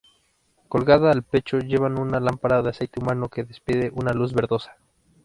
Colgada 0.67 1.11
al 1.11 1.21
pecho 1.21 1.59
llevan 1.59 1.99
una 1.99 2.19
lámpara 2.19 2.63
de 2.63 2.71
aceite 2.71 2.99
humano 2.99 3.29
que 3.29 3.43
despide 3.43 3.91
una 3.93 4.13
luz 4.13 4.33
verdosa. 4.33 4.75